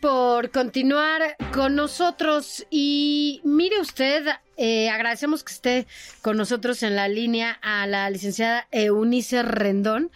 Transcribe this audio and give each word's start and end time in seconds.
Por 0.00 0.50
continuar 0.50 1.36
con 1.52 1.74
nosotros. 1.74 2.66
Y 2.70 3.42
mire 3.44 3.80
usted, 3.80 4.26
eh, 4.56 4.88
agradecemos 4.88 5.44
que 5.44 5.52
esté 5.52 5.86
con 6.22 6.38
nosotros 6.38 6.82
en 6.82 6.96
la 6.96 7.06
línea 7.08 7.58
a 7.60 7.86
la 7.86 8.08
licenciada 8.08 8.66
Eunice 8.70 9.42
Rendón, 9.42 10.10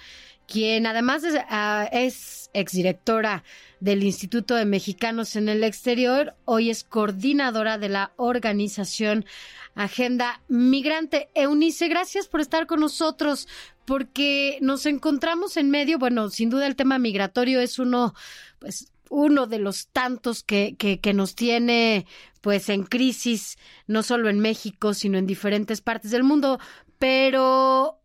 quien 0.46 0.86
además 0.86 1.22
es, 1.24 1.34
ah, 1.50 1.86
es 1.92 2.50
exdirectora 2.54 3.44
del 3.80 4.02
Instituto 4.02 4.54
de 4.54 4.64
Mexicanos 4.64 5.36
en 5.36 5.50
el 5.50 5.62
Exterior, 5.62 6.34
hoy 6.46 6.70
es 6.70 6.84
coordinadora 6.84 7.76
de 7.76 7.90
la 7.90 8.12
organización 8.16 9.26
Agenda 9.74 10.40
Migrante. 10.48 11.28
Eunice, 11.34 11.88
gracias 11.88 12.26
por 12.26 12.40
estar 12.40 12.66
con 12.66 12.80
nosotros, 12.80 13.48
porque 13.84 14.56
nos 14.62 14.86
encontramos 14.86 15.58
en 15.58 15.68
medio, 15.68 15.98
bueno, 15.98 16.30
sin 16.30 16.48
duda 16.48 16.66
el 16.66 16.76
tema 16.76 16.98
migratorio 16.98 17.60
es 17.60 17.78
uno, 17.78 18.14
pues, 18.60 18.93
uno 19.10 19.46
de 19.46 19.58
los 19.58 19.88
tantos 19.88 20.42
que, 20.42 20.76
que, 20.76 21.00
que 21.00 21.14
nos 21.14 21.34
tiene 21.34 22.06
pues 22.40 22.68
en 22.68 22.84
crisis, 22.84 23.56
no 23.86 24.02
solo 24.02 24.28
en 24.28 24.38
México, 24.38 24.92
sino 24.92 25.16
en 25.18 25.26
diferentes 25.26 25.80
partes 25.80 26.10
del 26.10 26.24
mundo. 26.24 26.58
Pero 26.98 28.00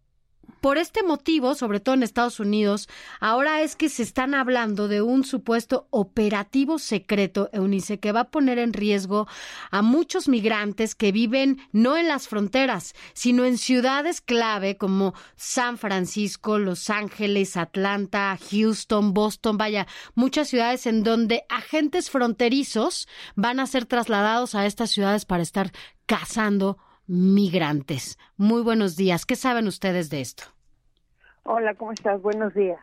por 0.62 0.78
este 0.78 1.04
motivo, 1.04 1.56
sobre 1.56 1.80
todo 1.80 1.96
en 1.96 2.04
Estados 2.04 2.40
Unidos, 2.40 2.90
ahora 3.20 3.62
es 3.62 3.76
que 3.76 3.90
se 3.90 4.04
están 4.04 4.34
hablando 4.34 4.88
de 4.88 5.02
un 5.02 5.24
supuesto 5.24 5.88
operativo 5.90 6.80
secreto, 6.80 7.50
Eunice, 7.54 8.00
que 8.00 8.12
va 8.12 8.22
a 8.22 8.32
poner 8.32 8.60
en 8.60 8.74
riesgo 8.74 9.28
a 9.72 9.82
muchos 9.82 10.28
migrantes 10.28 10.96
que 10.96 11.12
viven 11.12 11.60
no 11.72 11.98
en 11.98 12.08
las 12.08 12.28
fronteras, 12.28 12.94
sino 13.14 13.46
en 13.46 13.58
ciudades 13.58 14.22
clave 14.22 14.78
como 14.78 15.14
San 15.36 15.78
Francisco, 15.78 16.60
Los 16.60 16.90
Ángeles, 16.90 17.58
Atlanta, 17.58 18.38
Houston, 18.50 19.14
Boston, 19.14 19.58
vaya, 19.58 19.88
muchas 20.16 20.50
ciudades 20.50 20.86
en 20.86 21.04
donde 21.04 21.44
agentes 21.50 22.10
fronterizos 22.10 23.08
van 23.36 23.60
a 23.60 23.68
ser 23.68 23.86
trasladados 23.86 24.56
a 24.56 24.66
estas 24.66 24.92
ciudades 24.92 25.26
para 25.26 25.44
estar 25.44 25.72
cazando 26.06 26.78
migrantes. 27.10 28.20
Muy 28.38 28.62
buenos 28.62 28.96
días. 28.96 29.26
¿Qué 29.26 29.36
saben 29.36 29.68
ustedes 29.68 30.10
de 30.10 30.22
esto? 30.22 30.44
Hola, 31.44 31.74
¿cómo 31.74 31.92
estás? 31.92 32.22
Buenos 32.22 32.54
días. 32.54 32.80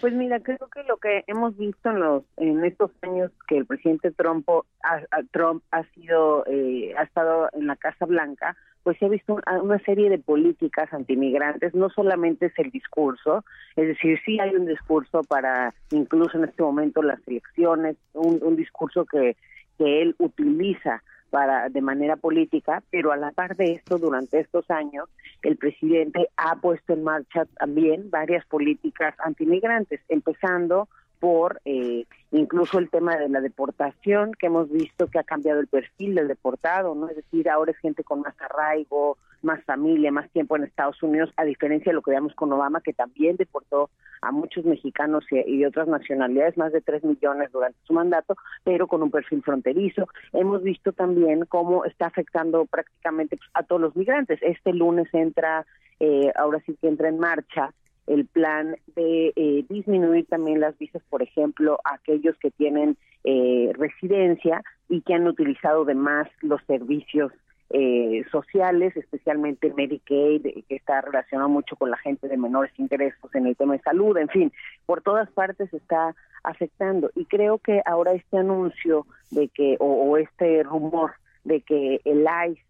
Pues 0.00 0.12
mira, 0.12 0.40
creo 0.40 0.58
que 0.72 0.82
lo 0.84 0.96
que 0.98 1.24
hemos 1.26 1.56
visto 1.56 1.90
en 1.90 2.00
los 2.00 2.22
en 2.36 2.64
estos 2.64 2.90
años 3.02 3.30
que 3.48 3.58
el 3.58 3.66
presidente 3.66 4.10
Trump 4.10 4.48
ha, 4.82 5.22
Trump 5.32 5.62
ha 5.70 5.84
sido 5.94 6.44
eh, 6.46 6.94
ha 6.96 7.02
estado 7.02 7.48
en 7.52 7.66
la 7.66 7.76
Casa 7.76 8.06
Blanca, 8.06 8.56
pues 8.82 8.98
se 8.98 9.06
ha 9.06 9.08
visto 9.08 9.40
una 9.62 9.78
serie 9.80 10.10
de 10.10 10.18
políticas 10.18 10.92
antimigrantes. 10.92 11.74
No 11.74 11.90
solamente 11.90 12.46
es 12.46 12.58
el 12.58 12.70
discurso, 12.70 13.44
es 13.76 13.88
decir, 13.88 14.20
sí 14.24 14.38
hay 14.40 14.54
un 14.54 14.66
discurso 14.66 15.22
para 15.22 15.74
incluso 15.90 16.38
en 16.38 16.44
este 16.44 16.62
momento 16.62 17.02
las 17.02 17.20
elecciones, 17.26 17.96
un, 18.12 18.40
un 18.42 18.56
discurso 18.56 19.04
que 19.04 19.36
que 19.78 20.02
él 20.02 20.14
utiliza 20.18 21.02
para 21.34 21.68
de 21.68 21.80
manera 21.80 22.14
política, 22.14 22.80
pero 22.90 23.10
a 23.10 23.16
la 23.16 23.32
par 23.32 23.56
de 23.56 23.72
esto, 23.72 23.98
durante 23.98 24.38
estos 24.38 24.70
años, 24.70 25.08
el 25.42 25.56
presidente 25.56 26.28
ha 26.36 26.54
puesto 26.60 26.92
en 26.92 27.02
marcha 27.02 27.44
también 27.58 28.08
varias 28.08 28.46
políticas 28.46 29.16
antimigrantes, 29.18 30.00
empezando 30.08 30.86
por 31.18 31.60
eh, 31.64 32.04
incluso 32.30 32.78
el 32.78 32.88
tema 32.88 33.16
de 33.16 33.28
la 33.28 33.40
deportación, 33.40 34.30
que 34.38 34.46
hemos 34.46 34.70
visto 34.70 35.08
que 35.08 35.18
ha 35.18 35.24
cambiado 35.24 35.58
el 35.58 35.66
perfil 35.66 36.14
del 36.14 36.28
deportado, 36.28 36.94
¿no? 36.94 37.08
Es 37.08 37.16
decir, 37.16 37.50
ahora 37.50 37.72
es 37.72 37.78
gente 37.78 38.04
con 38.04 38.20
más 38.20 38.40
arraigo, 38.40 39.18
más 39.44 39.62
familia, 39.64 40.10
más 40.10 40.30
tiempo 40.30 40.56
en 40.56 40.64
Estados 40.64 41.02
Unidos, 41.02 41.30
a 41.36 41.44
diferencia 41.44 41.90
de 41.90 41.94
lo 41.94 42.02
que 42.02 42.10
veíamos 42.10 42.34
con 42.34 42.52
Obama, 42.52 42.80
que 42.80 42.92
también 42.92 43.36
deportó 43.36 43.90
a 44.22 44.32
muchos 44.32 44.64
mexicanos 44.64 45.24
y, 45.30 45.58
de 45.58 45.66
otras 45.66 45.86
nacionalidades, 45.86 46.56
más 46.56 46.72
de 46.72 46.80
3 46.80 47.04
millones 47.04 47.52
durante 47.52 47.78
su 47.84 47.92
mandato, 47.92 48.36
pero 48.64 48.86
con 48.86 49.02
un 49.02 49.10
perfil 49.10 49.42
fronterizo. 49.42 50.08
Hemos 50.32 50.62
visto 50.62 50.92
también 50.92 51.44
cómo 51.46 51.84
está 51.84 52.06
afectando 52.06 52.64
prácticamente 52.66 53.36
pues, 53.36 53.50
a 53.54 53.62
todos 53.62 53.80
los 53.80 53.96
migrantes. 53.96 54.38
Este 54.42 54.72
lunes 54.72 55.08
entra, 55.12 55.66
eh, 56.00 56.32
ahora 56.36 56.60
sí 56.66 56.76
que 56.80 56.88
entra 56.88 57.08
en 57.08 57.18
marcha 57.18 57.72
el 58.06 58.26
plan 58.26 58.76
de 58.96 59.32
eh, 59.34 59.64
disminuir 59.68 60.26
también 60.26 60.60
las 60.60 60.76
visas, 60.78 61.02
por 61.08 61.22
ejemplo, 61.22 61.78
a 61.84 61.94
aquellos 61.94 62.36
que 62.38 62.50
tienen 62.50 62.96
eh, 63.24 63.72
residencia 63.74 64.62
y 64.88 65.00
que 65.00 65.14
han 65.14 65.26
utilizado 65.26 65.84
de 65.84 65.94
más 65.94 66.28
los 66.42 66.60
servicios 66.66 67.32
eh, 67.76 68.24
sociales, 68.30 68.96
especialmente 68.96 69.74
Medicaid, 69.74 70.42
que 70.42 70.76
está 70.76 71.00
relacionado 71.00 71.48
mucho 71.48 71.74
con 71.74 71.90
la 71.90 71.96
gente 71.96 72.28
de 72.28 72.36
menores 72.36 72.70
ingresos 72.78 73.34
en 73.34 73.48
el 73.48 73.56
tema 73.56 73.72
de 73.72 73.80
salud, 73.80 74.16
en 74.16 74.28
fin, 74.28 74.52
por 74.86 75.02
todas 75.02 75.28
partes 75.32 75.74
está 75.74 76.14
afectando. 76.44 77.10
Y 77.16 77.24
creo 77.24 77.58
que 77.58 77.82
ahora 77.84 78.12
este 78.12 78.38
anuncio 78.38 79.06
de 79.32 79.48
que, 79.48 79.76
o, 79.80 80.16
este 80.18 80.62
rumor 80.62 81.14
de 81.42 81.62
que 81.62 82.00
el 82.04 82.20
ICE 82.20 82.62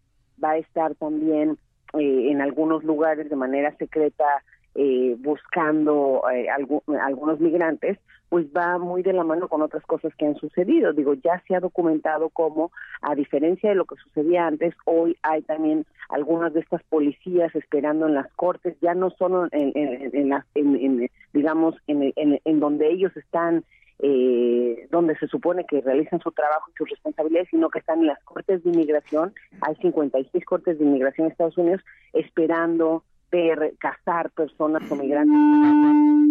va 0.43 0.51
a 0.51 0.57
estar 0.57 0.95
también 0.95 1.59
en 1.93 2.41
algunos 2.41 2.83
lugares 2.83 3.29
de 3.29 3.35
manera 3.35 3.77
secreta 3.77 4.25
eh, 4.73 5.15
buscando 5.19 6.23
eh, 6.33 6.47
algunos 6.49 7.39
migrantes, 7.39 7.99
pues 8.35 8.47
va 8.47 8.77
muy 8.77 9.01
de 9.01 9.13
la 9.13 9.23
mano 9.23 9.47
con 9.47 9.61
otras 9.61 9.85
cosas 9.85 10.13
que 10.17 10.25
han 10.25 10.35
sucedido. 10.35 10.91
Digo, 10.91 11.13
ya 11.13 11.41
se 11.47 11.55
ha 11.55 11.61
documentado 11.61 12.27
cómo, 12.27 12.69
a 13.01 13.15
diferencia 13.15 13.69
de 13.69 13.77
lo 13.77 13.85
que 13.85 13.95
sucedía 13.95 14.45
antes, 14.45 14.75
hoy 14.83 15.15
hay 15.23 15.41
también 15.43 15.85
algunas 16.09 16.53
de 16.53 16.59
estas 16.59 16.83
policías 16.83 17.55
esperando 17.55 18.07
en 18.07 18.13
las 18.13 18.29
cortes, 18.33 18.75
ya 18.81 18.93
no 18.93 19.09
solo 19.11 19.47
en, 19.53 19.71
en, 19.73 20.33
en, 20.53 21.09
digamos, 21.31 21.75
en, 21.87 22.11
en, 22.17 22.59
donde 22.59 22.91
ellos 22.91 23.15
están 23.15 23.63
eh, 23.99 24.85
donde 24.91 25.15
se 25.15 25.27
supone 25.27 25.63
que 25.63 25.79
realizan 25.79 26.19
su 26.19 26.33
trabajo 26.33 26.69
y 26.71 26.77
sus 26.77 26.89
responsabilidades, 26.89 27.47
sino 27.51 27.69
que 27.69 27.79
están 27.79 28.01
en 28.01 28.07
las 28.07 28.21
cortes 28.25 28.61
de 28.65 28.69
inmigración. 28.69 29.33
Hay 29.61 29.75
56 29.77 30.43
cortes 30.43 30.77
de 30.77 30.83
inmigración 30.83 31.27
en 31.27 31.31
Estados 31.31 31.57
Unidos 31.57 31.79
esperando 32.11 33.05
ver 33.31 33.75
cazar 33.79 34.29
personas 34.31 34.83
o 34.91 34.95
migrantes 34.97 35.35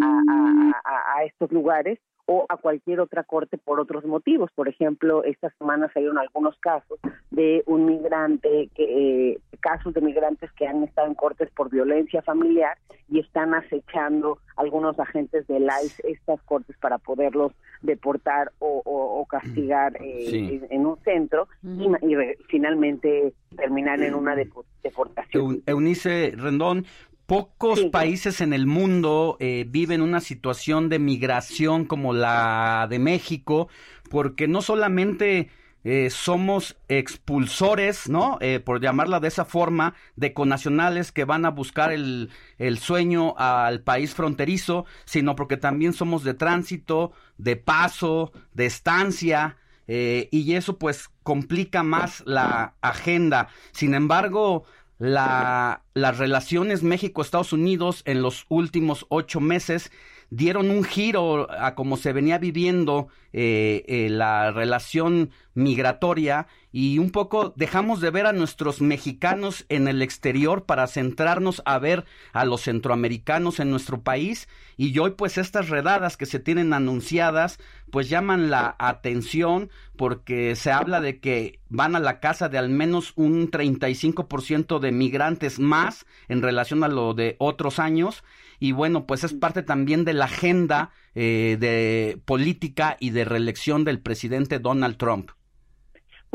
a, 0.03 0.54
estos 1.25 1.51
lugares 1.53 1.99
o 2.27 2.47
a 2.49 2.57
cualquier 2.57 3.01
otra 3.01 3.23
corte 3.23 3.59
por 3.59 3.81
otros 3.81 4.05
motivos. 4.05 4.51
Por 4.55 4.69
ejemplo, 4.69 5.25
esta 5.25 5.51
semana 5.59 5.91
salieron 5.93 6.19
algunos 6.19 6.57
casos 6.59 6.99
de 7.31 7.63
un 7.67 7.85
migrante, 7.85 8.71
que, 8.75 9.33
eh, 9.33 9.41
casos 9.61 9.95
de 9.95 10.01
migrantes 10.01 10.51
que 10.53 10.67
han 10.67 10.83
estado 10.85 11.09
en 11.09 11.15
cortes 11.15 11.51
por 11.51 11.71
violencia 11.71 12.23
familiar 12.23 12.79
y 13.09 13.21
están 13.21 13.55
acechando 13.55 14.39
algunos 14.57 14.99
agentes 14.99 15.47
del 15.47 15.65
ICE 15.65 16.11
estas 16.11 16.41
cortes 16.43 16.77
para 16.79 16.99
poderlos 16.99 17.53
deportar 17.83 18.53
o, 18.59 19.27
castigar 19.29 19.97
eh, 20.01 20.67
en, 20.71 20.87
un 20.87 20.97
centro 21.03 21.49
y, 21.63 21.89
finalmente 22.49 23.33
terminar 23.57 24.01
en 24.01 24.15
una 24.15 24.37
deportación. 24.37 25.63
Eunice 25.67 26.33
Rendón, 26.37 26.85
Pocos 27.27 27.81
países 27.85 28.43
en 28.43 28.53
el 28.53 28.67
mundo 28.67 29.39
eh, 29.41 29.65
viven 29.67 30.03
una 30.03 30.21
situación 30.21 30.91
de 30.91 30.99
migración 30.99 31.87
como 31.87 32.13
la 32.13 32.87
de 32.91 32.99
México, 32.99 33.69
porque 34.11 34.47
no 34.47 34.61
solamente 34.61 35.49
eh, 35.85 36.11
somos 36.11 36.77
expulsores, 36.89 38.11
¿no? 38.11 38.37
Eh, 38.43 38.61
por 38.61 38.83
llamarla 38.83 39.21
de 39.21 39.29
esa 39.29 39.47
forma, 39.47 39.95
de 40.17 40.35
conacionales 40.35 41.13
que 41.13 41.25
van 41.25 41.47
a 41.47 41.51
buscar 41.51 41.93
el, 41.93 42.29
el 42.59 42.79
sueño 42.79 43.35
al 43.39 43.81
país 43.81 44.15
fronterizo, 44.15 44.85
sino 45.07 45.35
porque 45.35 45.57
también 45.57 45.95
somos 45.95 46.25
de 46.25 46.35
tránsito, 46.35 47.13
de 47.39 47.57
paso, 47.57 48.33
de 48.53 48.67
estancia, 48.67 49.57
y 49.87 50.55
eso 50.55 50.79
pues 50.79 51.11
complica 51.23 51.83
más 51.83 52.23
la 52.25 52.73
agenda. 52.81 53.49
Sin 53.73 53.93
embargo, 53.93 54.65
la, 54.99 55.83
las 55.95 56.19
relaciones 56.19 56.83
México-Estados 56.83 57.53
Unidos 57.53 58.03
en 58.05 58.23
los 58.23 58.47
últimos 58.49 59.07
ocho 59.09 59.41
meses 59.41 59.91
dieron 60.31 60.71
un 60.71 60.85
giro 60.85 61.51
a 61.51 61.75
cómo 61.75 61.97
se 61.97 62.13
venía 62.13 62.39
viviendo 62.39 63.09
eh, 63.33 63.85
eh, 63.87 64.09
la 64.11 64.51
relación 64.53 65.31
migratoria 65.55 66.47
y 66.77 66.99
un 66.99 67.11
poco 67.11 67.55
dejamos 67.55 68.01
de 68.01 68.11
ver 68.11 68.27
a 68.27 68.33
nuestros 68.33 68.81
mexicanos 68.81 69.65
en 69.69 69.87
el 69.87 70.03
exterior 70.03 70.65
para 70.65 70.89
centrarnos 70.89 71.63
a 71.67 71.79
ver 71.79 72.05
a 72.33 72.45
los 72.45 72.63
centroamericanos 72.63 73.61
en 73.61 73.71
nuestro 73.71 74.03
país 74.03 74.49
y 74.77 74.99
hoy 74.99 75.13
pues 75.13 75.39
estas 75.39 75.69
redadas 75.69 76.17
que 76.17 76.27
se 76.27 76.41
tienen 76.41 76.73
anunciadas 76.73 77.61
pues 77.93 78.09
llaman 78.09 78.51
la 78.51 78.75
atención 78.81 79.71
porque 79.97 80.57
se 80.57 80.73
habla 80.73 81.01
de 81.01 81.21
que 81.21 81.61
van 81.69 81.95
a 81.95 82.01
la 82.01 82.19
casa 82.19 82.49
de 82.49 82.59
al 82.59 82.71
menos 82.71 83.13
un 83.15 83.53
35% 83.53 84.81
de 84.81 84.91
migrantes 84.91 85.61
más 85.61 86.07
en 86.27 86.43
relación 86.43 86.83
a 86.83 86.89
lo 86.89 87.15
de 87.15 87.37
otros 87.39 87.79
años 87.79 88.25
y 88.59 88.73
bueno 88.73 89.07
pues 89.07 89.23
es 89.23 89.33
parte 89.33 89.63
también 89.63 90.05
de 90.05 90.15
la 90.15 90.25
agenda 90.25 90.91
eh, 91.15 91.57
de 91.61 92.21
política 92.25 92.97
y 92.99 93.11
de 93.11 93.25
reelección 93.25 93.85
del 93.85 94.01
presidente 94.01 94.59
Donald 94.59 94.97
Trump. 94.97 95.31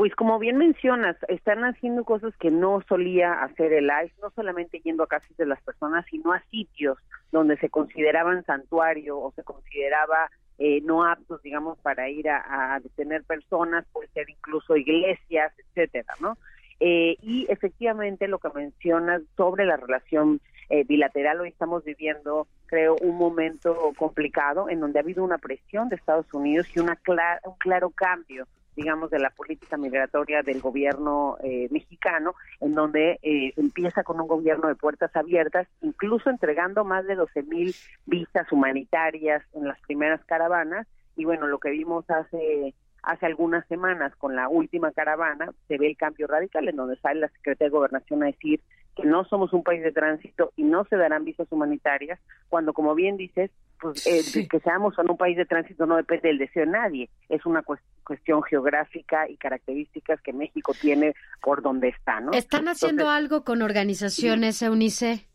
Pues 0.00 0.14
como 0.14 0.38
bien 0.38 0.56
mencionas, 0.56 1.14
están 1.28 1.62
haciendo 1.62 2.04
cosas 2.04 2.34
que 2.38 2.50
no 2.50 2.82
solía 2.88 3.34
hacer 3.42 3.74
el 3.74 3.90
ICE, 4.02 4.14
no 4.22 4.30
solamente 4.30 4.80
yendo 4.80 5.02
a 5.02 5.06
casas 5.06 5.36
de 5.36 5.44
las 5.44 5.60
personas, 5.60 6.06
sino 6.10 6.32
a 6.32 6.40
sitios 6.50 6.96
donde 7.32 7.58
se 7.58 7.68
consideraban 7.68 8.42
santuario 8.46 9.18
o 9.18 9.30
se 9.32 9.44
consideraba 9.44 10.30
eh, 10.56 10.80
no 10.84 11.04
aptos, 11.04 11.42
digamos, 11.42 11.76
para 11.80 12.08
ir 12.08 12.30
a, 12.30 12.80
detener 12.82 13.24
personas, 13.24 13.84
puede 13.92 14.08
ser 14.14 14.30
incluso 14.30 14.74
iglesias, 14.74 15.52
etcétera, 15.58 16.14
¿no? 16.18 16.38
Eh, 16.80 17.18
y 17.20 17.44
efectivamente 17.50 18.26
lo 18.26 18.38
que 18.38 18.48
mencionas 18.54 19.20
sobre 19.36 19.66
la 19.66 19.76
relación 19.76 20.40
eh, 20.70 20.84
bilateral, 20.84 21.42
hoy 21.42 21.50
estamos 21.50 21.84
viviendo, 21.84 22.46
creo, 22.64 22.96
un 23.02 23.18
momento 23.18 23.92
complicado 23.98 24.70
en 24.70 24.80
donde 24.80 24.98
ha 24.98 25.02
habido 25.02 25.22
una 25.22 25.36
presión 25.36 25.90
de 25.90 25.96
Estados 25.96 26.32
Unidos 26.32 26.74
y 26.74 26.80
una 26.80 26.98
un 27.44 27.54
claro 27.58 27.90
cambio 27.90 28.46
digamos, 28.76 29.10
de 29.10 29.18
la 29.18 29.30
política 29.30 29.76
migratoria 29.76 30.42
del 30.42 30.60
gobierno 30.60 31.36
eh, 31.42 31.68
mexicano, 31.70 32.34
en 32.60 32.74
donde 32.74 33.18
eh, 33.22 33.52
empieza 33.56 34.02
con 34.02 34.20
un 34.20 34.28
gobierno 34.28 34.68
de 34.68 34.74
puertas 34.74 35.14
abiertas, 35.14 35.68
incluso 35.80 36.30
entregando 36.30 36.84
más 36.84 37.06
de 37.06 37.16
12 37.16 37.42
mil 37.44 37.74
visas 38.06 38.50
humanitarias 38.52 39.42
en 39.54 39.68
las 39.68 39.80
primeras 39.80 40.24
caravanas. 40.24 40.86
Y 41.16 41.24
bueno, 41.24 41.46
lo 41.46 41.58
que 41.58 41.70
vimos 41.70 42.08
hace 42.08 42.74
hace 43.02 43.26
algunas 43.26 43.66
semanas 43.66 44.14
con 44.16 44.36
la 44.36 44.48
última 44.48 44.92
caravana, 44.92 45.52
se 45.68 45.78
ve 45.78 45.88
el 45.88 45.96
cambio 45.96 46.26
radical 46.26 46.68
en 46.68 46.76
donde 46.76 46.96
sale 46.96 47.20
la 47.20 47.28
Secretaría 47.28 47.68
de 47.68 47.76
Gobernación 47.76 48.22
a 48.22 48.26
decir 48.26 48.60
que 49.00 49.06
no 49.06 49.24
somos 49.24 49.52
un 49.52 49.62
país 49.62 49.82
de 49.82 49.92
tránsito 49.92 50.52
y 50.56 50.64
no 50.64 50.84
se 50.84 50.96
darán 50.96 51.24
visas 51.24 51.46
humanitarias, 51.50 52.18
cuando 52.48 52.72
como 52.72 52.94
bien 52.94 53.16
dices, 53.16 53.50
pues 53.80 54.06
eh, 54.06 54.46
que 54.48 54.60
seamos 54.60 54.94
un 54.98 55.16
país 55.16 55.36
de 55.36 55.46
tránsito 55.46 55.86
no 55.86 55.96
depende 55.96 56.28
del 56.28 56.38
deseo 56.38 56.66
de 56.66 56.72
nadie, 56.72 57.10
es 57.28 57.46
una 57.46 57.62
cuestión 58.04 58.42
geográfica 58.42 59.28
y 59.28 59.36
características 59.36 60.20
que 60.20 60.32
México 60.32 60.74
tiene 60.78 61.14
por 61.40 61.62
donde 61.62 61.88
está, 61.88 62.20
¿no? 62.20 62.32
¿Están 62.32 62.68
haciendo 62.68 63.08
algo 63.08 63.44
con 63.44 63.62
organizaciones, 63.62 64.60
Eunice? 64.62 65.29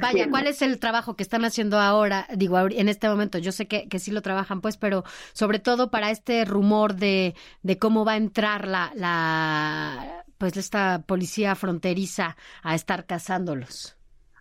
Vaya, 0.00 0.28
¿cuál 0.30 0.46
es 0.46 0.62
el 0.62 0.78
trabajo 0.78 1.16
que 1.16 1.22
están 1.22 1.44
haciendo 1.44 1.78
ahora? 1.78 2.26
Digo, 2.34 2.58
en 2.58 2.88
este 2.88 3.08
momento, 3.08 3.38
yo 3.38 3.52
sé 3.52 3.66
que, 3.66 3.88
que 3.88 3.98
sí 3.98 4.10
lo 4.10 4.22
trabajan, 4.22 4.60
pues, 4.60 4.76
pero 4.76 5.04
sobre 5.32 5.58
todo 5.58 5.90
para 5.90 6.10
este 6.10 6.44
rumor 6.44 6.94
de, 6.94 7.34
de 7.62 7.78
cómo 7.78 8.04
va 8.04 8.12
a 8.12 8.16
entrar 8.16 8.66
la, 8.66 8.92
la, 8.94 10.24
pues, 10.38 10.56
esta 10.56 11.02
policía 11.06 11.54
fronteriza 11.54 12.36
a 12.62 12.74
estar 12.74 13.06
cazándolos. 13.06 13.96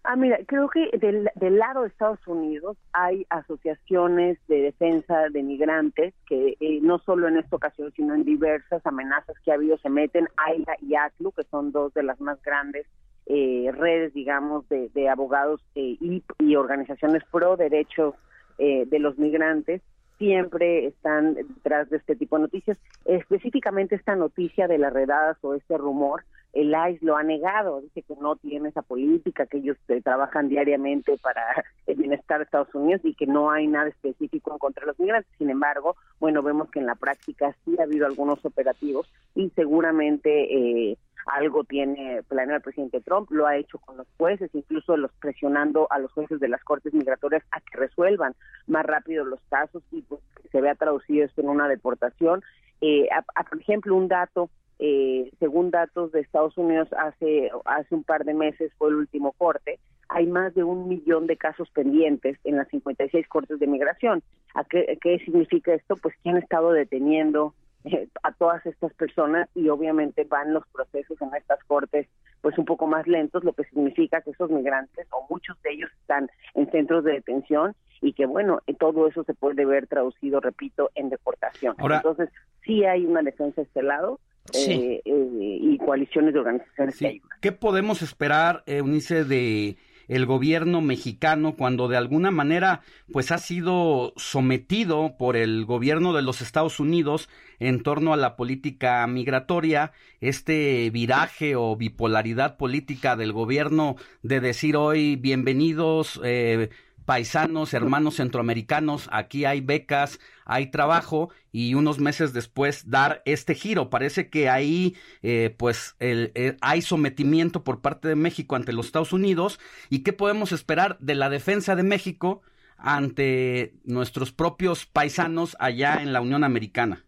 Ah, 0.07 0.15
mira, 0.15 0.37
creo 0.45 0.69
que 0.69 0.95
del, 0.99 1.31
del, 1.33 1.57
lado 1.57 1.81
de 1.81 1.87
Estados 1.87 2.19
Unidos 2.27 2.77
hay 2.93 3.25
asociaciones 3.31 4.37
de 4.47 4.61
defensa 4.61 5.29
de 5.31 5.41
migrantes 5.41 6.13
que 6.27 6.55
eh, 6.59 6.79
no 6.83 6.99
solo 6.99 7.27
en 7.27 7.37
esta 7.37 7.55
ocasión, 7.55 7.91
sino 7.95 8.13
en 8.13 8.23
diversas 8.23 8.85
amenazas 8.85 9.35
que 9.43 9.51
ha 9.51 9.55
habido 9.55 9.79
se 9.79 9.89
meten, 9.89 10.27
AILA 10.37 10.75
y 10.81 10.93
ACLU, 10.93 11.31
que 11.31 11.43
son 11.45 11.71
dos 11.71 11.91
de 11.95 12.03
las 12.03 12.21
más 12.21 12.39
grandes 12.43 12.85
eh, 13.25 13.71
redes, 13.73 14.13
digamos, 14.13 14.67
de, 14.69 14.89
de 14.89 15.09
abogados 15.09 15.61
eh, 15.75 15.97
y, 15.99 16.55
organizaciones 16.55 17.23
pro 17.31 17.57
derechos 17.57 18.15
eh, 18.57 18.85
de 18.85 18.99
los 18.99 19.17
migrantes, 19.17 19.81
siempre 20.17 20.87
están 20.87 21.33
detrás 21.33 21.89
de 21.89 21.97
este 21.97 22.15
tipo 22.15 22.37
de 22.37 22.43
noticias. 22.43 22.77
Específicamente 23.03 23.95
esta 23.95 24.15
noticia 24.15 24.67
de 24.67 24.77
las 24.77 24.93
redadas 24.93 25.37
o 25.41 25.53
este 25.55 25.77
rumor 25.77 26.23
el 26.55 26.69
ICE 26.69 27.05
lo 27.05 27.17
ha 27.17 27.23
negado, 27.23 27.81
dice 27.81 28.01
que 28.01 28.15
no 28.15 28.37
tiene 28.37 28.69
esa 28.69 28.81
política, 28.81 29.45
que 29.45 29.57
ellos 29.57 29.77
eh, 29.89 30.01
trabajan 30.01 30.47
diariamente 30.47 31.17
para 31.17 31.41
el 31.85 31.97
bienestar 31.97 32.39
de 32.39 32.45
Estados 32.45 32.73
Unidos 32.73 33.01
y 33.03 33.13
que 33.13 33.27
no 33.27 33.51
hay 33.51 33.67
nada 33.67 33.89
específico 33.89 34.53
en 34.53 34.57
contra 34.57 34.81
de 34.81 34.87
los 34.87 34.99
migrantes. 34.99 35.29
Sin 35.37 35.49
embargo, 35.49 35.97
bueno, 36.19 36.41
vemos 36.41 36.71
que 36.71 36.79
en 36.79 36.85
la 36.85 36.95
práctica 36.95 37.53
sí 37.65 37.75
ha 37.77 37.83
habido 37.83 38.05
algunos 38.05 38.43
operativos 38.45 39.11
y 39.35 39.49
seguramente 39.49 40.91
eh, 40.91 40.97
algo 41.25 41.63
tiene 41.63 42.21
planeado 42.23 42.57
el 42.57 42.63
presidente 42.63 43.01
Trump, 43.01 43.29
lo 43.31 43.47
ha 43.47 43.57
hecho 43.57 43.79
con 43.79 43.97
los 43.97 44.07
jueces, 44.17 44.49
incluso 44.53 44.97
los 44.97 45.11
presionando 45.13 45.87
a 45.89 45.99
los 45.99 46.11
jueces 46.11 46.39
de 46.39 46.47
las 46.47 46.63
cortes 46.63 46.93
migratorias 46.93 47.43
a 47.51 47.61
que 47.61 47.77
resuelvan 47.77 48.35
más 48.67 48.85
rápido 48.85 49.25
los 49.25 49.39
casos 49.49 49.83
y 49.91 50.01
pues, 50.03 50.21
se 50.51 50.61
vea 50.61 50.75
traducido 50.75 51.25
esto 51.25 51.41
en 51.41 51.49
una 51.49 51.67
deportación. 51.67 52.43
Eh, 52.81 53.07
por 53.49 53.59
ejemplo, 53.59 53.95
un 53.95 54.07
dato 54.07 54.49
eh, 54.77 55.31
según 55.39 55.71
datos 55.71 56.11
de 56.11 56.19
Estados 56.19 56.57
Unidos 56.57 56.89
hace 56.97 57.49
hace 57.63 57.95
un 57.95 58.03
par 58.03 58.25
de 58.25 58.33
meses 58.33 58.73
fue 58.77 58.89
el 58.89 58.95
último 58.95 59.31
corte, 59.31 59.79
hay 60.09 60.27
más 60.27 60.53
de 60.53 60.63
un 60.63 60.89
millón 60.89 61.27
de 61.27 61.37
casos 61.37 61.69
pendientes 61.71 62.37
en 62.43 62.57
las 62.57 62.67
56 62.67 63.27
cortes 63.27 63.59
de 63.59 63.67
migración. 63.67 64.21
¿A 64.53 64.63
qué, 64.65 64.97
qué 65.01 65.19
significa 65.19 65.73
esto? 65.73 65.95
Pues 65.95 66.13
que 66.21 66.29
han 66.29 66.37
estado 66.37 66.71
deteniendo 66.71 67.53
eh, 67.85 68.07
a 68.23 68.31
todas 68.33 68.65
estas 68.65 68.93
personas 68.93 69.49
y 69.55 69.69
obviamente 69.69 70.23
van 70.23 70.53
los 70.53 70.65
procesos 70.67 71.21
en 71.21 71.33
estas 71.35 71.63
cortes 71.65 72.07
pues 72.41 72.57
un 72.57 72.65
poco 72.65 72.85
más 72.85 73.07
lentos, 73.07 73.43
lo 73.43 73.53
que 73.53 73.63
significa 73.63 74.21
que 74.21 74.29
esos 74.29 74.51
migrantes 74.51 75.07
o 75.11 75.25
muchos 75.29 75.59
de 75.63 75.73
ellos 75.73 75.89
están 76.01 76.29
en 76.53 76.69
centros 76.69 77.03
de 77.03 77.13
detención 77.13 77.75
y 78.01 78.13
que 78.13 78.27
bueno, 78.27 78.59
todo 78.79 79.07
eso 79.07 79.23
se 79.23 79.33
puede 79.33 79.65
ver 79.65 79.87
traducido, 79.87 80.39
repito, 80.41 80.91
en 80.93 81.09
deportación. 81.09 81.75
Entonces, 81.79 82.29
sí 82.63 82.85
hay 82.85 83.05
una 83.05 83.23
defensa 83.23 83.61
de 83.61 83.67
este 83.67 83.81
lado, 83.81 84.19
eh, 84.53 85.01
eh, 85.03 85.57
y 85.61 85.77
coaliciones 85.79 86.33
de 86.33 86.39
organizaciones 86.39 87.01
¿Qué 87.41 87.51
podemos 87.51 88.03
esperar, 88.03 88.61
Eunice, 88.67 89.23
de 89.23 89.75
el 90.07 90.25
gobierno 90.25 90.81
mexicano 90.81 91.55
cuando 91.55 91.87
de 91.87 91.97
alguna 91.97 92.31
manera 92.31 92.81
pues 93.11 93.31
ha 93.31 93.37
sido 93.37 94.13
sometido 94.17 95.15
por 95.17 95.35
el 95.35 95.65
gobierno 95.65 96.13
de 96.13 96.21
los 96.21 96.41
Estados 96.41 96.79
Unidos 96.79 97.29
en 97.59 97.83
torno 97.83 98.13
a 98.13 98.17
la 98.17 98.35
política 98.35 99.05
migratoria, 99.07 99.91
este 100.19 100.89
viraje 100.91 101.55
o 101.55 101.75
bipolaridad 101.75 102.57
política 102.57 103.15
del 103.15 103.31
gobierno 103.31 103.95
de 104.23 104.39
decir 104.39 104.75
hoy 104.75 105.15
bienvenidos 105.15 106.19
eh, 106.23 106.69
paisanos, 107.05 107.73
hermanos 107.73 108.15
centroamericanos, 108.15 109.07
aquí 109.11 109.45
hay 109.45 109.61
becas, 109.61 110.19
hay 110.43 110.71
trabajo 110.71 111.29
y 111.51 111.75
unos 111.75 111.99
meses 111.99 112.33
después 112.33 112.89
dar 112.89 113.21
este 113.25 113.55
giro. 113.55 113.89
Parece 113.89 114.29
que 114.29 114.49
ahí 114.49 114.95
eh, 115.21 115.55
pues 115.57 115.95
eh, 115.99 116.57
hay 116.61 116.81
sometimiento 116.81 117.63
por 117.63 117.81
parte 117.81 118.07
de 118.07 118.15
México 118.15 118.55
ante 118.55 118.73
los 118.73 118.87
Estados 118.87 119.13
Unidos 119.13 119.59
y 119.89 119.99
qué 119.99 120.13
podemos 120.13 120.51
esperar 120.51 120.97
de 120.99 121.15
la 121.15 121.29
defensa 121.29 121.75
de 121.75 121.83
México 121.83 122.41
ante 122.77 123.73
nuestros 123.83 124.31
propios 124.31 124.85
paisanos 124.85 125.55
allá 125.59 126.01
en 126.01 126.11
la 126.11 126.21
Unión 126.21 126.43
Americana. 126.43 127.04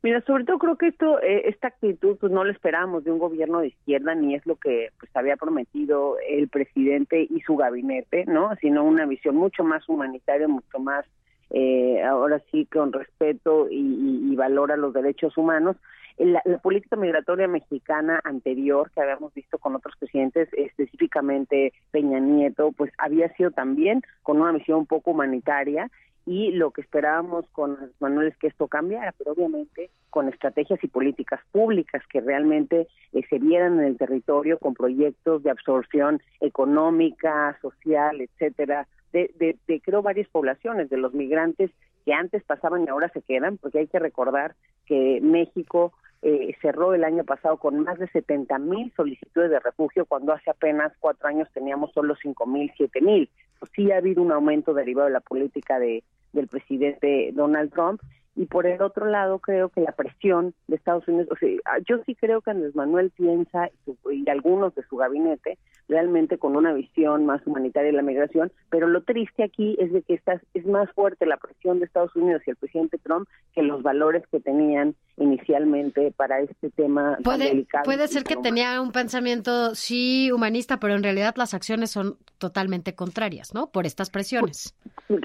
Mira, 0.00 0.20
sobre 0.22 0.44
todo 0.44 0.58
creo 0.58 0.76
que 0.76 0.88
esto, 0.88 1.20
eh, 1.20 1.48
esta 1.48 1.68
actitud, 1.68 2.16
pues 2.18 2.30
no 2.30 2.44
lo 2.44 2.52
esperábamos 2.52 3.02
de 3.02 3.10
un 3.10 3.18
gobierno 3.18 3.60
de 3.60 3.68
izquierda, 3.68 4.14
ni 4.14 4.36
es 4.36 4.46
lo 4.46 4.54
que 4.54 4.90
pues 5.00 5.10
había 5.14 5.36
prometido 5.36 6.16
el 6.28 6.48
presidente 6.48 7.26
y 7.28 7.40
su 7.40 7.56
gabinete, 7.56 8.24
¿no? 8.26 8.54
Sino 8.60 8.84
una 8.84 9.06
visión 9.06 9.34
mucho 9.34 9.64
más 9.64 9.88
humanitaria, 9.88 10.46
mucho 10.46 10.78
más, 10.78 11.04
eh, 11.50 12.00
ahora 12.04 12.40
sí, 12.52 12.66
con 12.66 12.92
respeto 12.92 13.68
y, 13.68 14.30
y, 14.30 14.36
valor 14.36 14.70
a 14.70 14.76
los 14.76 14.92
derechos 14.92 15.36
humanos. 15.36 15.76
La, 16.18 16.42
la, 16.44 16.58
política 16.58 16.96
migratoria 16.96 17.46
mexicana 17.46 18.20
anterior 18.24 18.90
que 18.92 19.00
habíamos 19.00 19.32
visto 19.34 19.58
con 19.58 19.76
otros 19.76 19.94
presidentes, 19.98 20.48
específicamente 20.52 21.72
Peña 21.92 22.18
Nieto, 22.18 22.72
pues 22.72 22.92
había 22.98 23.32
sido 23.36 23.52
también 23.52 24.02
con 24.22 24.40
una 24.40 24.52
visión 24.52 24.80
un 24.80 24.86
poco 24.86 25.12
humanitaria 25.12 25.90
y 26.28 26.50
lo 26.52 26.72
que 26.72 26.82
esperábamos 26.82 27.48
con 27.52 27.78
Manuel 28.00 28.28
es 28.28 28.36
que 28.36 28.48
esto 28.48 28.68
cambiara, 28.68 29.14
pero 29.16 29.32
obviamente 29.32 29.88
con 30.10 30.28
estrategias 30.28 30.82
y 30.84 30.88
políticas 30.88 31.40
públicas 31.52 32.02
que 32.12 32.20
realmente 32.20 32.86
eh, 33.14 33.22
se 33.30 33.38
vieran 33.38 33.78
en 33.78 33.86
el 33.86 33.96
territorio 33.96 34.58
con 34.58 34.74
proyectos 34.74 35.42
de 35.42 35.50
absorción 35.50 36.20
económica, 36.40 37.56
social, 37.62 38.20
etcétera, 38.20 38.86
de, 39.12 39.30
de, 39.38 39.56
de 39.66 39.80
creo 39.80 40.02
varias 40.02 40.28
poblaciones, 40.28 40.90
de 40.90 40.98
los 40.98 41.14
migrantes 41.14 41.70
que 42.04 42.12
antes 42.12 42.44
pasaban 42.44 42.84
y 42.84 42.88
ahora 42.88 43.08
se 43.08 43.22
quedan, 43.22 43.56
porque 43.56 43.78
hay 43.78 43.86
que 43.86 43.98
recordar 43.98 44.54
que 44.84 45.20
México 45.22 45.94
eh, 46.22 46.54
cerró 46.60 46.94
el 46.94 47.04
año 47.04 47.24
pasado 47.24 47.58
con 47.58 47.80
más 47.80 47.98
de 47.98 48.08
70 48.08 48.58
mil 48.58 48.92
solicitudes 48.96 49.50
de 49.50 49.60
refugio, 49.60 50.06
cuando 50.06 50.32
hace 50.32 50.50
apenas 50.50 50.92
cuatro 50.98 51.28
años 51.28 51.48
teníamos 51.52 51.92
solo 51.92 52.16
5 52.20 52.46
mil, 52.46 52.72
7 52.76 53.00
mil. 53.00 53.30
Pues 53.58 53.70
sí 53.74 53.90
ha 53.92 53.98
habido 53.98 54.22
un 54.22 54.32
aumento 54.32 54.74
derivado 54.74 55.06
de 55.06 55.12
la 55.12 55.20
política 55.20 55.78
de, 55.78 56.02
del 56.32 56.48
presidente 56.48 57.30
Donald 57.34 57.72
Trump 57.72 58.00
y 58.38 58.46
por 58.46 58.66
el 58.66 58.80
otro 58.82 59.06
lado 59.06 59.40
creo 59.40 59.68
que 59.68 59.80
la 59.80 59.90
presión 59.90 60.54
de 60.68 60.76
Estados 60.76 61.08
Unidos, 61.08 61.26
o 61.32 61.36
sea, 61.36 61.50
yo 61.88 61.98
sí 62.06 62.14
creo 62.14 62.40
que 62.40 62.52
Andrés 62.52 62.76
Manuel 62.76 63.10
piensa 63.10 63.68
y 64.12 64.30
algunos 64.30 64.76
de 64.76 64.84
su 64.84 64.96
gabinete 64.96 65.58
realmente 65.88 66.38
con 66.38 66.54
una 66.54 66.72
visión 66.72 67.26
más 67.26 67.44
humanitaria 67.46 67.90
de 67.90 67.96
la 67.96 68.02
migración, 68.02 68.52
pero 68.70 68.86
lo 68.86 69.02
triste 69.02 69.42
aquí 69.42 69.76
es 69.80 69.92
de 69.92 70.02
que 70.02 70.14
esta, 70.14 70.40
es 70.54 70.66
más 70.66 70.88
fuerte 70.92 71.26
la 71.26 71.38
presión 71.38 71.80
de 71.80 71.86
Estados 71.86 72.14
Unidos 72.14 72.42
y 72.46 72.50
el 72.50 72.56
presidente 72.56 72.98
Trump 72.98 73.28
que 73.54 73.64
los 73.64 73.82
valores 73.82 74.22
que 74.30 74.38
tenían 74.38 74.94
inicialmente 75.18 76.12
para 76.16 76.40
este 76.40 76.70
tema 76.70 77.18
puede, 77.22 77.38
tan 77.38 77.48
delicado. 77.48 77.84
Puede 77.84 78.08
ser 78.08 78.24
que 78.24 78.36
tenía 78.36 78.80
un 78.80 78.92
pensamiento 78.92 79.74
sí 79.74 80.30
humanista, 80.32 80.78
pero 80.78 80.94
en 80.94 81.02
realidad 81.02 81.34
las 81.36 81.54
acciones 81.54 81.90
son 81.90 82.16
totalmente 82.38 82.94
contrarias, 82.94 83.54
¿no? 83.54 83.70
Por 83.70 83.86
estas 83.86 84.10
presiones. 84.10 84.74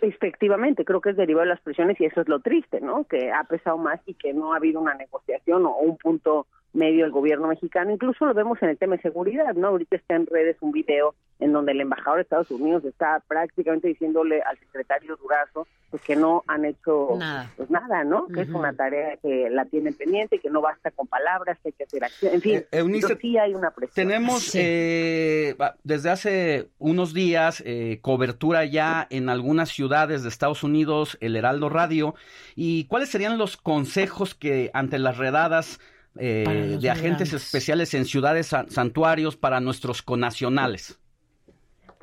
Efectivamente, 0.02 0.86
creo 0.86 1.02
que 1.02 1.12
es 1.12 1.18
derivado 1.18 1.44
de 1.46 1.50
las 1.50 1.62
presiones 1.62 2.00
y 2.00 2.06
eso 2.06 2.22
es 2.22 2.28
lo 2.28 2.40
triste, 2.40 2.82
¿no? 2.82 3.06
Que 3.06 3.32
ha 3.32 3.44
pesado 3.44 3.78
más 3.78 4.00
y 4.06 4.14
que 4.14 4.34
no 4.34 4.54
ha 4.54 4.58
habido 4.58 4.80
una 4.80 4.96
negociación 4.96 5.66
o 5.66 5.78
un 5.78 5.98
punto 5.98 6.48
medio 6.74 7.06
el 7.06 7.12
gobierno 7.12 7.48
mexicano. 7.48 7.92
Incluso 7.92 8.26
lo 8.26 8.34
vemos 8.34 8.62
en 8.62 8.70
el 8.70 8.78
tema 8.78 8.96
de 8.96 9.02
seguridad, 9.02 9.54
¿no? 9.54 9.68
Ahorita 9.68 9.96
está 9.96 10.16
en 10.16 10.26
redes 10.26 10.58
un 10.62 10.72
video 10.72 11.14
en 11.44 11.52
donde 11.52 11.74
el 11.74 11.82
embajador 11.82 12.18
de 12.18 12.24
Estados 12.24 12.52
Unidos 12.52 12.86
está 12.86 13.22
prácticamente 13.28 13.90
diciéndole 13.90 14.42
al 14.42 14.58
secretario 14.60 15.18
Durazo 15.18 15.68
pues 15.92 16.02
que 16.02 16.16
no 16.16 16.44
han 16.48 16.66
hecho 16.66 17.10
nada, 17.20 17.52
pues 17.56 17.70
nada 17.70 18.04
¿no? 18.04 18.28
Que 18.28 18.42
es 18.42 18.50
una 18.50 18.74
tarea 18.74 19.18
que 19.18 19.48
la 19.52 19.66
tienen 19.66 19.94
pendiente, 19.94 20.40
que 20.40 20.50
no 20.50 20.60
basta 20.60 20.90
con 20.90 21.06
palabras, 21.06 21.60
que 21.62 21.70
hay 21.70 21.74
que 21.74 21.84
hacer 21.84 22.04
acción. 22.04 22.34
En 22.34 22.42
fin, 22.42 22.66
eh, 22.72 23.02
sí 23.22 23.38
hay 23.38 23.54
una 23.54 23.70
presión. 23.70 23.94
Tenemos 24.08 24.56
eh, 24.56 25.56
desde 25.84 26.10
hace 26.10 26.70
unos 26.80 27.14
días 27.14 27.62
eh, 27.64 28.00
cobertura 28.02 28.66
ya 28.66 29.06
en 29.12 29.30
algunas 29.30 29.70
ciudades 29.70 30.24
de 30.24 30.30
Estados 30.30 30.64
Unidos, 30.64 31.16
el 31.22 31.36
Heraldo 31.36 31.70
Radio. 31.70 32.16
¿Y 32.56 32.86
cuáles 32.86 33.10
serían 33.10 33.38
los 33.38 33.58
consejos 33.58 34.34
que 34.34 34.72
ante 34.74 34.98
las 34.98 35.18
redadas 35.18 35.80
eh, 36.18 36.78
de 36.80 36.90
agentes 36.90 37.34
especiales 37.34 37.94
en 37.94 38.06
ciudades 38.06 38.56
santuarios 38.70 39.36
para 39.36 39.60
nuestros 39.60 40.02
conacionales? 40.02 41.00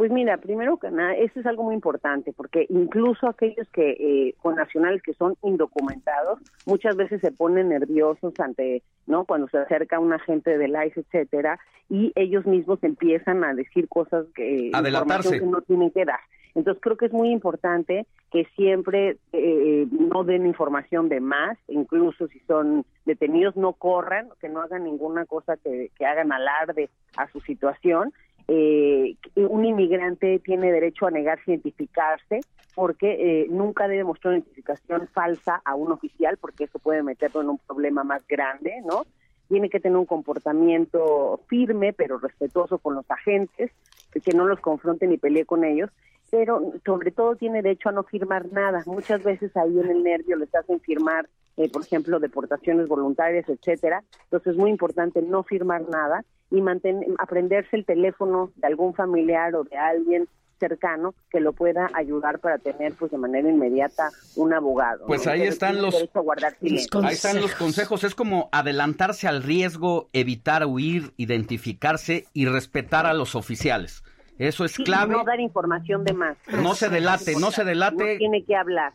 Pues 0.00 0.10
mira, 0.10 0.38
primero 0.38 0.78
que 0.78 0.90
nada, 0.90 1.12
eso 1.12 1.40
es 1.40 1.44
algo 1.44 1.64
muy 1.64 1.74
importante, 1.74 2.32
porque 2.32 2.64
incluso 2.70 3.28
aquellos 3.28 3.68
que 3.68 3.90
eh, 3.90 4.34
con 4.40 4.54
nacionales 4.54 5.02
que 5.02 5.12
son 5.12 5.36
indocumentados, 5.42 6.38
muchas 6.64 6.96
veces 6.96 7.20
se 7.20 7.30
ponen 7.32 7.68
nerviosos 7.68 8.32
ante, 8.40 8.82
¿no? 9.06 9.26
Cuando 9.26 9.46
se 9.48 9.58
acerca 9.58 9.98
un 9.98 10.14
agente 10.14 10.56
del 10.56 10.70
ICE, 10.70 11.00
etcétera, 11.00 11.60
y 11.90 12.12
ellos 12.14 12.46
mismos 12.46 12.82
empiezan 12.82 13.44
a 13.44 13.52
decir 13.52 13.90
cosas 13.90 14.24
que, 14.34 14.70
que 14.72 15.40
no 15.42 15.60
tienen 15.60 15.90
que 15.90 16.06
dar. 16.06 16.20
Entonces 16.54 16.80
creo 16.82 16.96
que 16.96 17.06
es 17.06 17.12
muy 17.12 17.30
importante 17.30 18.06
que 18.32 18.44
siempre 18.56 19.18
eh, 19.32 19.86
no 19.90 20.24
den 20.24 20.46
información 20.46 21.08
de 21.08 21.20
más, 21.20 21.58
incluso 21.68 22.26
si 22.28 22.38
son 22.40 22.84
detenidos, 23.04 23.56
no 23.56 23.72
corran, 23.72 24.28
que 24.40 24.48
no 24.48 24.60
hagan 24.60 24.84
ninguna 24.84 25.26
cosa 25.26 25.56
que, 25.56 25.90
hagan 26.04 26.32
alarde 26.32 26.90
a 27.16 27.30
su 27.30 27.40
situación. 27.40 28.12
Eh, 28.52 29.14
un 29.36 29.64
inmigrante 29.64 30.40
tiene 30.40 30.72
derecho 30.72 31.06
a 31.06 31.12
negarse 31.12 31.52
a 31.52 31.54
identificarse 31.54 32.40
porque 32.74 33.42
eh, 33.42 33.46
nunca 33.48 33.86
debe 33.86 34.02
mostrar 34.02 34.32
una 34.32 34.38
identificación 34.38 35.06
falsa 35.06 35.62
a 35.64 35.76
un 35.76 35.92
oficial 35.92 36.36
porque 36.36 36.64
eso 36.64 36.80
puede 36.80 37.04
meterlo 37.04 37.42
en 37.42 37.50
un 37.50 37.58
problema 37.58 38.02
más 38.02 38.26
grande, 38.26 38.82
¿no? 38.84 39.06
Tiene 39.48 39.70
que 39.70 39.78
tener 39.78 39.96
un 39.96 40.06
comportamiento 40.06 41.40
firme 41.46 41.92
pero 41.92 42.18
respetuoso 42.18 42.78
con 42.78 42.96
los 42.96 43.08
agentes, 43.08 43.70
que 44.12 44.32
no 44.32 44.46
los 44.46 44.58
confronte 44.58 45.06
ni 45.06 45.16
pelee 45.16 45.44
con 45.44 45.62
ellos 45.62 45.90
pero 46.30 46.72
sobre 46.84 47.10
todo 47.10 47.34
tiene 47.34 47.60
derecho 47.60 47.88
a 47.88 47.92
no 47.92 48.04
firmar 48.04 48.52
nada. 48.52 48.82
Muchas 48.86 49.22
veces 49.22 49.56
ahí 49.56 49.78
en 49.80 49.90
el 49.90 50.04
nervio 50.04 50.36
les 50.36 50.54
hacen 50.54 50.80
firmar, 50.80 51.28
eh, 51.56 51.68
por 51.68 51.82
ejemplo, 51.82 52.20
deportaciones 52.20 52.86
voluntarias, 52.86 53.48
etcétera. 53.48 54.04
Entonces 54.24 54.52
es 54.52 54.56
muy 54.56 54.70
importante 54.70 55.22
no 55.22 55.42
firmar 55.42 55.88
nada 55.88 56.24
y 56.50 56.60
mantener, 56.60 57.06
aprenderse 57.18 57.76
el 57.76 57.84
teléfono 57.84 58.50
de 58.56 58.66
algún 58.66 58.94
familiar 58.94 59.54
o 59.54 59.64
de 59.64 59.76
alguien 59.76 60.28
cercano 60.60 61.14
que 61.30 61.40
lo 61.40 61.52
pueda 61.54 61.88
ayudar 61.94 62.38
para 62.38 62.58
tener 62.58 62.92
pues 62.94 63.10
de 63.10 63.18
manera 63.18 63.48
inmediata 63.48 64.10
un 64.36 64.52
abogado. 64.52 65.06
Pues 65.06 65.26
ahí 65.26 65.42
están 65.42 65.80
los, 65.80 65.94
ahí 65.94 67.12
están 67.12 67.40
los 67.40 67.54
consejos, 67.54 68.04
es 68.04 68.14
como 68.14 68.50
adelantarse 68.52 69.26
al 69.26 69.42
riesgo, 69.42 70.08
evitar 70.12 70.66
huir, 70.66 71.14
identificarse 71.16 72.26
y 72.34 72.44
respetar 72.44 73.06
a 73.06 73.14
los 73.14 73.34
oficiales. 73.34 74.04
Eso 74.38 74.64
es 74.64 74.76
clave. 74.76 75.12
No 75.12 75.24
dar 75.24 75.40
información 75.40 76.04
de 76.04 76.14
más. 76.14 76.36
No 76.62 76.74
se 76.74 76.88
delate, 76.88 77.36
no 77.36 77.50
se 77.50 77.64
delate. 77.64 78.12
No 78.12 78.18
tiene 78.18 78.44
que 78.44 78.56
hablar. 78.56 78.92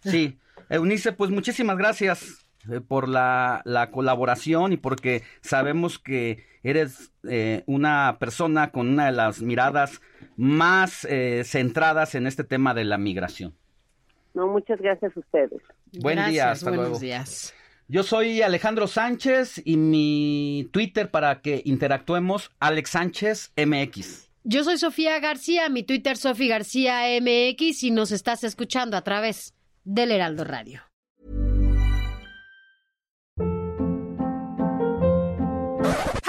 Sí. 0.00 0.38
Eunice, 0.68 1.12
pues 1.12 1.30
muchísimas 1.30 1.76
gracias 1.76 2.22
eh, 2.22 2.45
por 2.88 3.08
la, 3.08 3.62
colaboración 3.92 4.72
y 4.72 4.76
porque 4.76 5.22
sabemos 5.40 5.98
que 5.98 6.44
eres 6.62 7.12
eh, 7.28 7.62
una 7.66 8.16
persona 8.18 8.70
con 8.72 8.88
una 8.88 9.06
de 9.06 9.12
las 9.12 9.40
miradas 9.40 10.00
más 10.36 11.04
eh, 11.04 11.42
centradas 11.44 12.14
en 12.14 12.26
este 12.26 12.44
tema 12.44 12.74
de 12.74 12.84
la 12.84 12.98
migración. 12.98 13.54
No, 14.34 14.46
muchas 14.48 14.80
gracias 14.80 15.16
a 15.16 15.20
ustedes. 15.20 15.62
Buen 16.00 16.24
día, 16.26 16.50
hasta 16.50 16.70
buenos 16.70 17.00
días. 17.00 17.54
Yo 17.88 18.02
soy 18.02 18.42
Alejandro 18.42 18.88
Sánchez 18.88 19.62
y 19.64 19.76
mi 19.76 20.68
Twitter 20.72 21.10
para 21.10 21.40
que 21.40 21.62
interactuemos, 21.64 22.50
Alex 22.58 22.90
Sánchez 22.90 23.52
MX. 23.56 24.28
Yo 24.42 24.64
soy 24.64 24.78
Sofía 24.78 25.18
García, 25.20 25.68
mi 25.68 25.84
Twitter 25.84 26.16
Sofía 26.16 26.56
García 26.56 27.02
MX 27.20 27.84
y 27.84 27.90
nos 27.92 28.10
estás 28.12 28.44
escuchando 28.44 28.96
a 28.96 29.02
través 29.02 29.54
del 29.84 30.10
Heraldo 30.10 30.44
Radio. 30.44 30.82